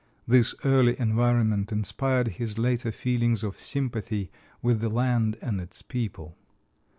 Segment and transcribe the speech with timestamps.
[0.27, 6.35] This early environment inspired his later feelings of sympathy with the land and its people.